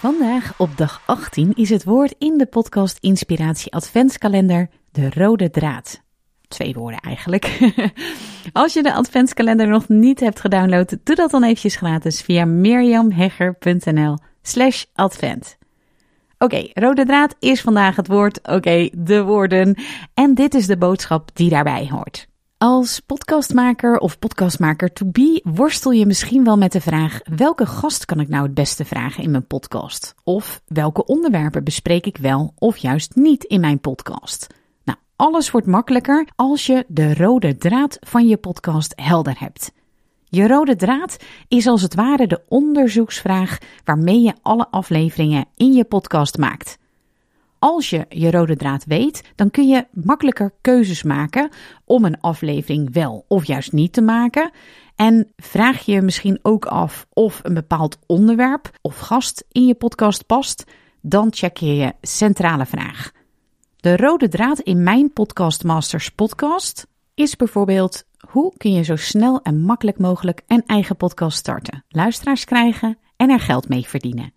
Vandaag 0.00 0.54
op 0.56 0.76
dag 0.76 1.02
18 1.06 1.52
is 1.54 1.70
het 1.70 1.84
woord 1.84 2.14
in 2.18 2.38
de 2.38 2.46
podcast 2.46 2.98
Inspiratie 3.00 3.72
Adventskalender 3.72 4.68
de 4.92 5.10
rode 5.10 5.50
draad. 5.50 6.02
Twee 6.48 6.74
woorden 6.74 7.00
eigenlijk. 7.00 7.58
Als 8.52 8.72
je 8.72 8.82
de 8.82 8.92
adventskalender 8.92 9.68
nog 9.68 9.88
niet 9.88 10.20
hebt 10.20 10.40
gedownload, 10.40 10.96
doe 11.04 11.14
dat 11.14 11.30
dan 11.30 11.42
eventjes 11.42 11.76
gratis 11.76 12.20
via 12.20 12.44
mirjamhegger.nl 12.44 14.18
slash 14.42 14.84
advent. 14.94 15.56
Oké, 16.38 16.68
rode 16.74 17.04
draad 17.04 17.36
is 17.38 17.60
vandaag 17.60 17.96
het 17.96 18.06
woord, 18.06 18.48
oké, 18.48 18.88
de 18.92 19.22
woorden. 19.22 19.76
En 20.14 20.34
dit 20.34 20.54
is 20.54 20.66
de 20.66 20.76
boodschap 20.76 21.30
die 21.34 21.50
daarbij 21.50 21.88
hoort. 21.90 22.29
Als 22.62 23.00
podcastmaker 23.00 23.98
of 23.98 24.18
podcastmaker 24.18 24.92
to 24.92 25.06
be 25.06 25.40
worstel 25.44 25.90
je 25.90 26.06
misschien 26.06 26.44
wel 26.44 26.56
met 26.56 26.72
de 26.72 26.80
vraag: 26.80 27.20
welke 27.36 27.66
gast 27.66 28.04
kan 28.04 28.20
ik 28.20 28.28
nou 28.28 28.42
het 28.42 28.54
beste 28.54 28.84
vragen 28.84 29.22
in 29.22 29.30
mijn 29.30 29.46
podcast? 29.46 30.14
Of 30.24 30.62
welke 30.66 31.04
onderwerpen 31.04 31.64
bespreek 31.64 32.06
ik 32.06 32.16
wel 32.16 32.54
of 32.58 32.76
juist 32.76 33.14
niet 33.14 33.44
in 33.44 33.60
mijn 33.60 33.80
podcast? 33.80 34.46
Nou, 34.84 34.98
alles 35.16 35.50
wordt 35.50 35.66
makkelijker 35.66 36.28
als 36.36 36.66
je 36.66 36.84
de 36.88 37.14
rode 37.14 37.56
draad 37.56 37.96
van 38.00 38.28
je 38.28 38.36
podcast 38.36 38.92
helder 38.96 39.34
hebt. 39.38 39.72
Je 40.24 40.46
rode 40.46 40.76
draad 40.76 41.16
is 41.48 41.66
als 41.66 41.82
het 41.82 41.94
ware 41.94 42.26
de 42.26 42.42
onderzoeksvraag 42.48 43.58
waarmee 43.84 44.20
je 44.20 44.34
alle 44.42 44.66
afleveringen 44.70 45.46
in 45.56 45.72
je 45.72 45.84
podcast 45.84 46.38
maakt. 46.38 46.78
Als 47.60 47.90
je 47.90 48.06
je 48.08 48.30
rode 48.30 48.56
draad 48.56 48.84
weet, 48.84 49.22
dan 49.34 49.50
kun 49.50 49.68
je 49.68 49.86
makkelijker 49.92 50.52
keuzes 50.60 51.02
maken 51.02 51.50
om 51.84 52.04
een 52.04 52.20
aflevering 52.20 52.92
wel 52.92 53.24
of 53.28 53.46
juist 53.46 53.72
niet 53.72 53.92
te 53.92 54.00
maken. 54.00 54.50
En 54.96 55.32
vraag 55.36 55.80
je 55.80 56.02
misschien 56.02 56.38
ook 56.42 56.64
af 56.64 57.06
of 57.12 57.40
een 57.42 57.54
bepaald 57.54 57.98
onderwerp 58.06 58.70
of 58.80 58.98
gast 58.98 59.44
in 59.52 59.66
je 59.66 59.74
podcast 59.74 60.26
past, 60.26 60.64
dan 61.00 61.28
check 61.30 61.56
je 61.56 61.74
je 61.76 61.92
centrale 62.00 62.66
vraag. 62.66 63.10
De 63.76 63.96
rode 63.96 64.28
draad 64.28 64.58
in 64.58 64.82
mijn 64.82 65.12
Podcast 65.12 65.64
Masters 65.64 66.10
podcast 66.10 66.86
is 67.14 67.36
bijvoorbeeld 67.36 68.04
hoe 68.28 68.52
kun 68.56 68.72
je 68.72 68.82
zo 68.82 68.96
snel 68.96 69.42
en 69.42 69.60
makkelijk 69.60 69.98
mogelijk 69.98 70.42
een 70.46 70.62
eigen 70.66 70.96
podcast 70.96 71.38
starten, 71.38 71.84
luisteraars 71.88 72.44
krijgen 72.44 72.98
en 73.16 73.30
er 73.30 73.40
geld 73.40 73.68
mee 73.68 73.86
verdienen. 73.86 74.32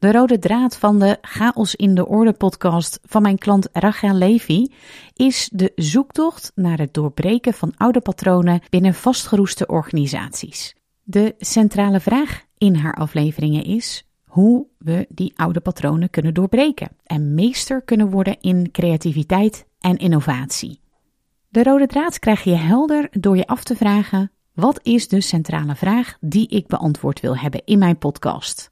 De 0.00 0.12
rode 0.12 0.38
draad 0.38 0.76
van 0.76 0.98
de 0.98 1.18
Chaos 1.20 1.74
in 1.74 1.94
de 1.94 2.06
Orde 2.06 2.32
podcast 2.32 3.00
van 3.02 3.22
mijn 3.22 3.38
klant 3.38 3.68
Rachel 3.72 4.14
Levy 4.14 4.66
is 5.14 5.50
de 5.52 5.72
zoektocht 5.74 6.52
naar 6.54 6.78
het 6.78 6.94
doorbreken 6.94 7.54
van 7.54 7.72
oude 7.76 8.00
patronen 8.00 8.60
binnen 8.70 8.94
vastgeroeste 8.94 9.66
organisaties. 9.66 10.74
De 11.02 11.34
centrale 11.38 12.00
vraag 12.00 12.44
in 12.58 12.74
haar 12.74 12.94
afleveringen 12.94 13.64
is 13.64 14.06
hoe 14.24 14.66
we 14.78 15.06
die 15.08 15.32
oude 15.36 15.60
patronen 15.60 16.10
kunnen 16.10 16.34
doorbreken 16.34 16.88
en 17.04 17.34
meester 17.34 17.82
kunnen 17.82 18.10
worden 18.10 18.40
in 18.40 18.70
creativiteit 18.70 19.66
en 19.80 19.96
innovatie. 19.96 20.80
De 21.48 21.62
rode 21.62 21.86
draad 21.86 22.18
krijg 22.18 22.42
je 22.42 22.54
helder 22.54 23.08
door 23.10 23.36
je 23.36 23.46
af 23.46 23.64
te 23.64 23.76
vragen: 23.76 24.32
wat 24.52 24.80
is 24.82 25.08
de 25.08 25.20
centrale 25.20 25.74
vraag 25.74 26.16
die 26.20 26.48
ik 26.48 26.66
beantwoord 26.66 27.20
wil 27.20 27.36
hebben 27.36 27.62
in 27.64 27.78
mijn 27.78 27.98
podcast? 27.98 28.70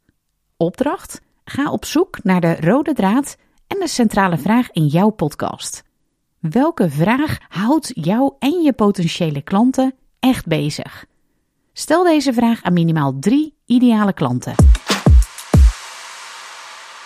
Opdracht: 0.61 1.21
ga 1.45 1.71
op 1.71 1.85
zoek 1.85 2.23
naar 2.23 2.41
de 2.41 2.57
rode 2.61 2.93
draad 2.93 3.37
en 3.67 3.79
de 3.81 3.89
centrale 3.89 4.39
vraag 4.39 4.71
in 4.71 4.87
jouw 4.87 5.11
podcast. 5.11 5.83
Welke 6.39 6.91
vraag 6.91 7.39
houdt 7.49 7.91
jou 7.95 8.35
en 8.39 8.63
je 8.63 8.73
potentiële 8.73 9.43
klanten 9.43 9.95
echt 10.19 10.47
bezig? 10.47 11.05
Stel 11.73 12.05
deze 12.05 12.33
vraag 12.33 12.63
aan 12.63 12.73
minimaal 12.73 13.19
drie 13.19 13.55
ideale 13.67 14.13
klanten. 14.13 14.55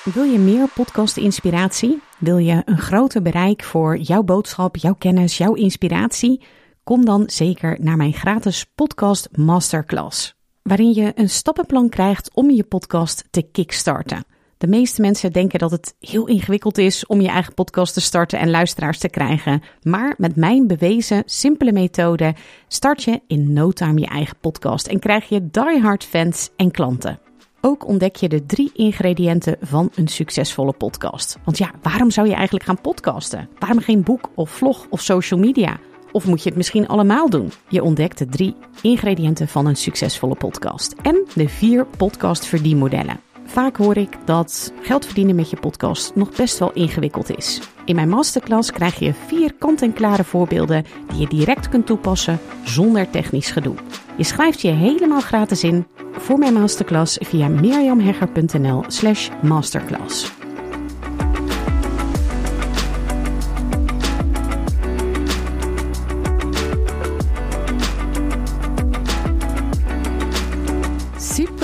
Wil 0.04 0.24
je 0.24 0.38
meer 0.38 0.68
podcast-inspiratie? 0.68 2.02
Wil 2.18 2.38
je 2.38 2.62
een 2.64 2.78
groter 2.78 3.22
bereik 3.22 3.62
voor 3.62 3.98
jouw 3.98 4.22
boodschap, 4.22 4.76
jouw 4.76 4.94
kennis, 4.94 5.36
jouw 5.36 5.54
inspiratie? 5.54 6.42
Kom 6.84 7.04
dan 7.04 7.22
zeker 7.26 7.76
naar 7.80 7.96
mijn 7.96 8.12
gratis 8.12 8.64
podcast 8.74 9.28
masterclass 9.36 10.40
waarin 10.62 10.92
je 10.92 11.12
een 11.14 11.28
stappenplan 11.28 11.88
krijgt 11.88 12.30
om 12.34 12.50
je 12.50 12.64
podcast 12.64 13.24
te 13.30 13.42
kickstarten. 13.42 14.24
De 14.58 14.68
meeste 14.68 15.00
mensen 15.00 15.32
denken 15.32 15.58
dat 15.58 15.70
het 15.70 15.94
heel 16.00 16.26
ingewikkeld 16.26 16.78
is 16.78 17.06
om 17.06 17.20
je 17.20 17.28
eigen 17.28 17.54
podcast 17.54 17.94
te 17.94 18.00
starten 18.00 18.38
en 18.38 18.50
luisteraars 18.50 18.98
te 18.98 19.08
krijgen. 19.08 19.62
Maar 19.82 20.14
met 20.18 20.36
mijn 20.36 20.66
bewezen, 20.66 21.22
simpele 21.26 21.72
methode 21.72 22.34
start 22.68 23.02
je 23.02 23.20
in 23.26 23.52
no 23.52 23.70
time 23.70 24.00
je 24.00 24.06
eigen 24.06 24.36
podcast 24.40 24.86
en 24.86 24.98
krijg 24.98 25.28
je 25.28 25.50
diehard 25.50 26.04
fans 26.04 26.50
en 26.56 26.70
klanten. 26.70 27.18
Ook 27.60 27.86
ontdek 27.86 28.16
je 28.16 28.28
de 28.28 28.46
drie 28.46 28.70
ingrediënten 28.74 29.56
van 29.60 29.90
een 29.94 30.08
succesvolle 30.08 30.72
podcast. 30.72 31.38
Want 31.44 31.58
ja, 31.58 31.70
waarom 31.82 32.10
zou 32.10 32.28
je 32.28 32.34
eigenlijk 32.34 32.64
gaan 32.64 32.80
podcasten? 32.80 33.48
Waarom 33.58 33.80
geen 33.80 34.02
boek 34.02 34.30
of 34.34 34.50
vlog 34.50 34.86
of 34.90 35.00
social 35.00 35.40
media? 35.40 35.78
Of 36.12 36.26
moet 36.26 36.42
je 36.42 36.48
het 36.48 36.56
misschien 36.56 36.88
allemaal 36.88 37.30
doen? 37.30 37.52
Je 37.68 37.82
ontdekt 37.82 38.18
de 38.18 38.26
drie 38.26 38.54
ingrediënten 38.82 39.48
van 39.48 39.66
een 39.66 39.76
succesvolle 39.76 40.34
podcast 40.34 40.94
en 41.02 41.26
de 41.34 41.48
vier 41.48 41.86
podcast 41.86 42.44
verdienmodellen. 42.44 43.20
Vaak 43.44 43.76
hoor 43.76 43.96
ik 43.96 44.16
dat 44.24 44.72
geld 44.80 45.04
verdienen 45.04 45.34
met 45.34 45.50
je 45.50 45.56
podcast 45.56 46.14
nog 46.14 46.36
best 46.36 46.58
wel 46.58 46.72
ingewikkeld 46.72 47.36
is. 47.36 47.60
In 47.84 47.94
mijn 47.94 48.08
masterclass 48.08 48.70
krijg 48.70 48.98
je 48.98 49.14
vier 49.26 49.54
kant-en-klare 49.58 50.24
voorbeelden 50.24 50.84
die 51.08 51.20
je 51.20 51.28
direct 51.28 51.68
kunt 51.68 51.86
toepassen 51.86 52.40
zonder 52.64 53.10
technisch 53.10 53.50
gedoe. 53.50 53.74
Je 54.16 54.24
schrijft 54.24 54.60
je 54.60 54.70
helemaal 54.70 55.20
gratis 55.20 55.64
in 55.64 55.86
voor 56.12 56.38
mijn 56.38 56.52
masterclass 56.52 57.18
via 57.20 57.48
mirjamhegger.nl/slash 57.48 59.28
masterclass. 59.42 60.41